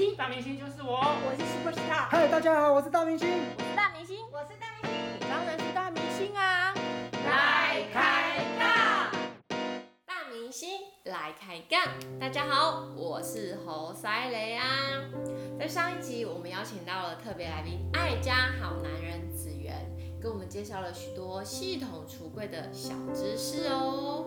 [0.00, 3.28] 星，大明星就是我，我是 Super Star，嗨，大家好，我是大明星。
[3.58, 6.72] 我是大明星，我是大明星，当然是大明星啊！
[7.12, 9.12] 来开杠！
[10.06, 10.70] 大明星
[11.04, 11.82] 来开杠！
[12.18, 14.64] 大家好，我是侯赛雷啊。
[15.58, 19.86] 在上一集，我们邀请到了特别来宾爱家好男人子源，
[20.18, 24.24] 给我们介绍了许多系统橱柜的小知识哦。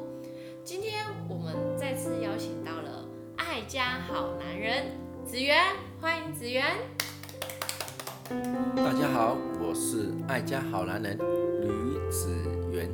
[0.63, 4.85] 今天我们再次邀请到了爱家好男人
[5.33, 5.57] 子源，
[5.99, 6.63] 欢迎子源。
[8.75, 12.29] 大家好，我是爱家好男人吕子
[12.71, 12.87] 源。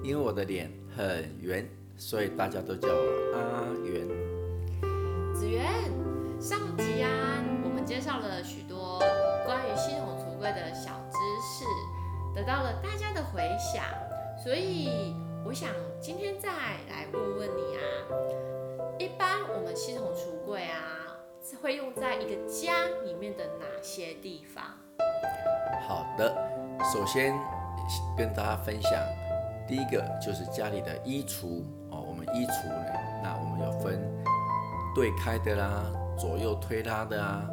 [0.00, 4.06] 因为我的脸很圆，所以大家都叫我阿圆。
[5.34, 5.66] 子源，
[6.40, 7.10] 上集啊，
[7.64, 9.00] 我们介绍了许多
[9.44, 11.64] 关于系统橱柜的小知识，
[12.32, 13.82] 得到了大家的回响，
[14.40, 17.05] 所以我想今天再来
[21.66, 24.62] 会用在一个家里面的哪些地方？
[25.88, 26.32] 好的，
[26.94, 27.34] 首先
[28.16, 28.92] 跟大家分享，
[29.66, 32.06] 第一个就是家里的衣橱哦。
[32.08, 32.86] 我们衣橱呢，
[33.20, 34.00] 那我们有分
[34.94, 37.44] 对开的啦，左右推拉的啊，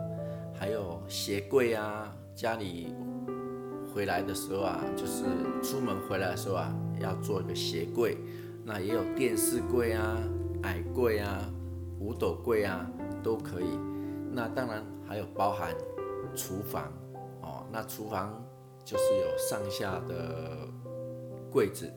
[0.54, 2.16] 还有鞋柜啊。
[2.36, 2.94] 家里
[3.96, 5.24] 回来的时候啊，就是
[5.64, 8.16] 出门回来的时候啊，要做一个鞋柜。
[8.64, 10.22] 那也有电视柜啊、
[10.62, 11.50] 矮柜啊、
[12.00, 12.88] 五斗柜啊，
[13.24, 13.93] 都可以。
[14.34, 15.76] 那当然还有包含
[16.36, 16.92] 厨房
[17.42, 18.44] 哦，那厨房
[18.84, 20.68] 就是有上下的
[21.52, 21.92] 柜子。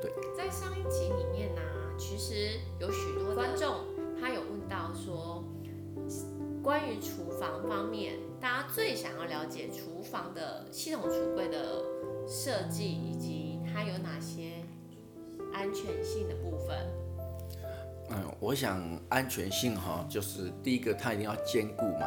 [0.00, 1.60] 对在上一集里面呢、
[1.98, 3.84] 其实有许多观众
[4.18, 5.44] 他有问到说，
[6.62, 11.84] 关于厨房方面，大家最想要了解厨房的系统橱柜的
[12.26, 14.64] 设计以及它有哪些
[15.52, 17.01] 安全性的部分。
[18.10, 22.06] 嗯，我想安全性哈，就是第一个它一定要坚固嘛。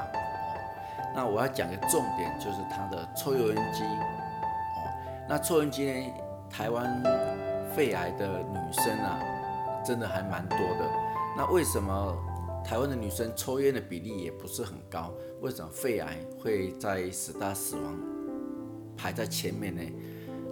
[1.16, 3.84] 那我要讲个重点，就是它的抽油烟机。
[3.84, 4.92] 哦，
[5.30, 6.14] 那抽油烟机呢，
[6.50, 7.02] 台湾
[7.76, 9.20] 肺癌的女生啊，
[9.84, 10.90] 真的还蛮多的。
[11.38, 12.16] 那为什么
[12.64, 15.14] 台湾的女生抽烟的比例也不是很高？
[15.42, 17.98] 为什么肺癌会在十大死亡
[18.96, 19.82] 排在前面呢？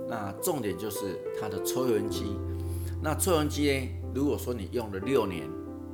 [0.07, 2.37] 那重点就是它的抽油烟机。
[3.03, 4.11] 那抽油烟机呢？
[4.15, 5.45] 如果说你用了六年，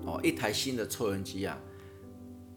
[0.06, 1.58] 哦，一台新的抽油烟机啊，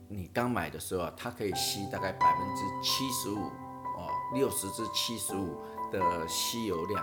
[0.09, 5.57] 你刚买的时候啊，它可以吸大概百分之七十五，哦，六十至七十五
[5.91, 7.03] 的吸油量，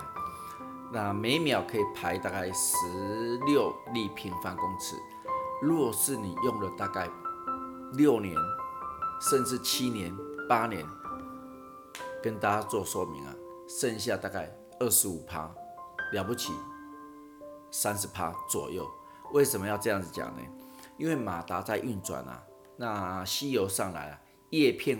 [0.92, 4.94] 那每秒可以排大概十六立平方公尺。
[5.60, 7.10] 如果是你用了大概
[7.94, 8.36] 六年，
[9.28, 10.16] 甚至七年、
[10.48, 10.86] 八年，
[12.22, 13.34] 跟大家做说明啊，
[13.68, 15.52] 剩下大概二十五趴，
[16.12, 16.52] 了不起。
[17.70, 18.86] 三十趴左右，
[19.32, 20.42] 为什么要这样子讲呢？
[20.98, 22.44] 因为马达在运转啊，
[22.76, 24.20] 那吸油上来啊，
[24.50, 24.98] 叶片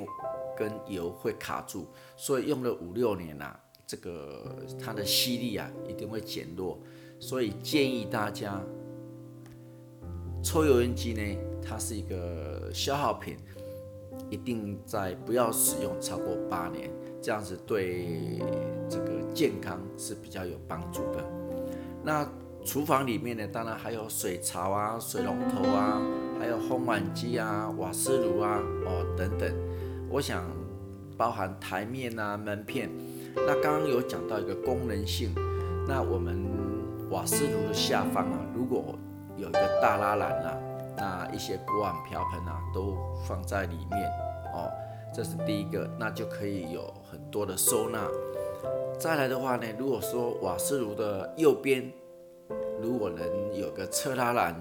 [0.56, 1.86] 跟油会卡住，
[2.16, 6.78] 所以用了五六年啊，这个它的吸力啊一定会减弱，
[7.18, 8.62] 所以建议大家
[10.42, 13.36] 抽油烟机呢，它是一个消耗品，
[14.30, 18.38] 一定在不要使用超过八年，这样子对
[18.88, 21.24] 这个健康是比较有帮助的。
[22.02, 22.26] 那
[22.64, 26.00] 厨房里面呢，当然还有水槽啊、水龙头啊，
[26.38, 29.52] 还有烘碗机啊、瓦斯炉啊，哦等等。
[30.08, 30.44] 我想
[31.16, 32.90] 包含台面啊、门片。
[33.34, 35.34] 那刚刚有讲到一个功能性，
[35.88, 36.44] 那我们
[37.10, 38.94] 瓦斯炉的下方啊，如果
[39.36, 40.56] 有一个大拉篮啊，
[40.96, 42.96] 那一些锅碗瓢盆啊都
[43.26, 44.10] 放在里面
[44.52, 44.70] 哦，
[45.14, 48.06] 这是第一个，那就可以有很多的收纳。
[48.98, 51.90] 再来的话呢，如果说瓦斯炉的右边，
[52.82, 54.54] 如果能有个车拉篮，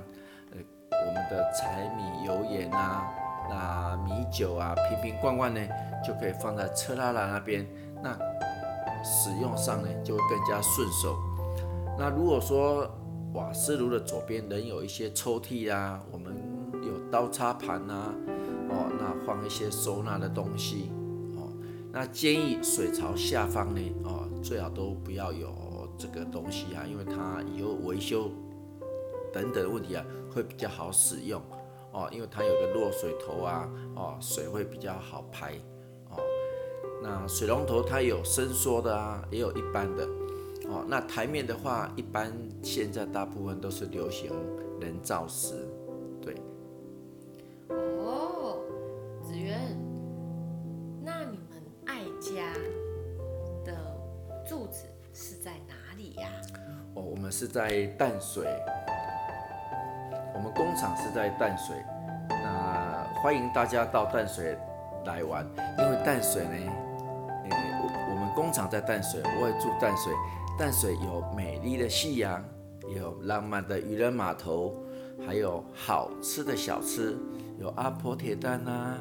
[0.51, 0.57] 呃，
[0.91, 3.07] 我们的柴米油盐啊，
[3.49, 5.61] 那米酒啊，瓶瓶罐罐呢，
[6.05, 7.65] 就可以放在车拉篮那边，
[8.03, 8.17] 那
[9.03, 11.17] 使用上呢就会更加顺手。
[11.97, 12.89] 那如果说
[13.33, 16.35] 瓦斯炉的左边能有一些抽屉啊，我们
[16.83, 18.13] 有刀叉盘啊，
[18.69, 20.91] 哦，那放一些收纳的东西，
[21.37, 21.47] 哦，
[21.91, 25.68] 那建议水槽下方呢，哦，最好都不要有。
[25.99, 28.31] 这个东西啊，因为它以后维修
[29.33, 31.41] 等等问题啊，会比较好使用
[31.91, 35.55] 哦，因为它有个落水头啊，哦，水会比较好排
[36.09, 36.17] 哦。
[37.03, 40.05] 那水龙头它有伸缩的啊，也有一般的
[40.69, 40.85] 哦。
[40.87, 42.31] 那台面的话，一般
[42.63, 44.31] 现在大部分都是流行
[44.79, 45.67] 人造石，
[46.21, 46.35] 对。
[47.69, 48.59] 哦，
[49.23, 49.77] 子源，
[55.41, 56.27] 在哪里呀？
[56.95, 58.45] 哦，我们是在淡水，
[60.35, 61.77] 我们工厂是在淡水，
[62.29, 64.57] 那欢迎大家到淡水
[65.05, 65.47] 来玩，
[65.77, 66.71] 因为淡水呢，
[67.45, 70.13] 呃，我我们工厂在淡水，我也住淡水，
[70.57, 72.43] 淡水有美丽的夕阳，
[72.93, 74.75] 有浪漫的渔人码头，
[75.25, 77.17] 还有好吃的小吃，
[77.57, 78.97] 有阿婆铁蛋啊、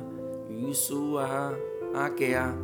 [0.48, 1.52] 鱼酥啊、
[1.96, 2.54] 阿给啊，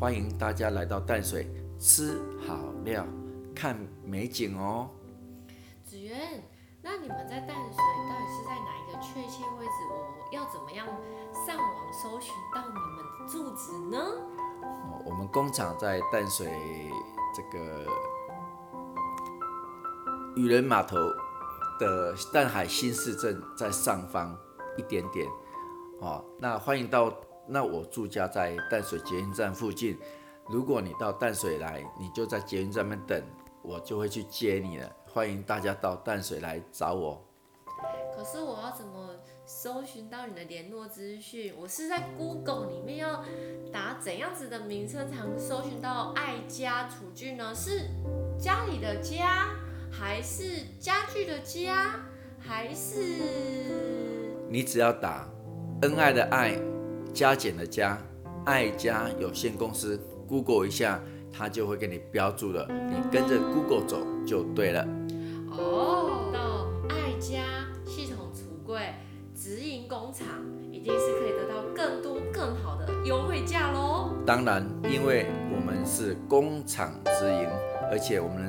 [0.00, 1.46] 欢迎大家来到淡水
[1.80, 3.06] 吃好料、
[3.56, 3.74] 看
[4.04, 4.90] 美景哦。
[5.82, 6.44] 子源，
[6.82, 9.72] 那你们在淡水到底是在哪一个确切位置？
[9.88, 10.86] 我要怎么样
[11.46, 13.98] 上网搜寻到你们的住址呢？
[14.62, 16.52] 哦我们工厂在淡水
[17.34, 17.86] 这个
[20.36, 20.98] 渔人码头
[21.78, 24.36] 的淡海新市镇在上方
[24.76, 25.26] 一点点，
[26.00, 27.10] 哦，那欢迎到，
[27.48, 29.98] 那我住家在淡水捷运站附近，
[30.50, 33.22] 如果你到淡水来，你就在捷运站那边等，
[33.62, 34.92] 我就会去接你了。
[35.06, 37.24] 欢迎大家到淡水来找我。
[38.12, 39.14] 可是我要怎么
[39.46, 41.54] 搜寻到你的联络资讯？
[41.56, 43.24] 我是在 Google 里面要
[43.72, 47.54] 打怎样子的名称才能搜寻到爱家厨具呢？
[47.54, 47.82] 是
[48.36, 49.50] 家里的家，
[49.88, 51.94] 还是家具的家，
[52.40, 53.00] 还是？
[54.48, 55.28] 你只要打
[55.82, 56.58] 恩爱的爱，
[57.14, 57.96] 加减的加，
[58.44, 59.96] 爱家有限公司
[60.30, 62.64] ，Google 一下，它就会给你标注了。
[62.68, 64.86] 你跟着 Google 走就对了。
[65.50, 67.42] 哦，到爱家
[67.84, 68.94] 系统橱柜
[69.34, 70.26] 直营工厂，
[70.70, 74.10] 一定是可以得到更多更好的优惠价喽。
[74.24, 77.48] 当然，因为我们是工厂直营，
[77.90, 78.46] 而且我们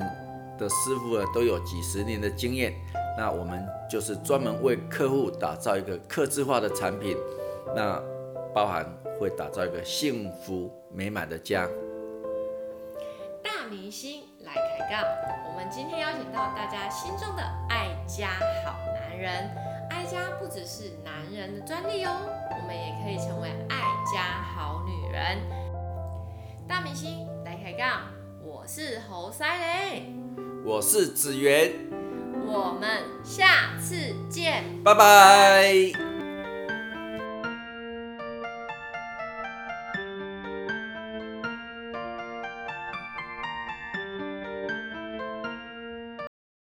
[0.59, 2.75] 的师傅呢都有几十年的经验，
[3.17, 7.17] 那我们就是专门为客户打造一个客制化的产品，
[7.75, 7.99] 那
[8.53, 8.85] 包含
[9.21, 11.67] 会打造一个幸福美满的家。
[13.43, 15.03] 大明星来开杠，
[15.47, 18.29] 我们今天邀请到大家心中的爱家
[18.65, 19.31] 好男人。
[19.91, 22.11] 爱家不只是男人的专利哦，
[22.49, 23.77] 我们也可以成为爱
[24.11, 25.37] 家好女人。
[26.67, 28.07] 大明星来开杠，
[28.43, 30.11] 我是侯赛雷，
[30.65, 31.73] 我是子源，
[32.47, 34.63] 我们下次见。
[34.83, 36.10] 拜拜。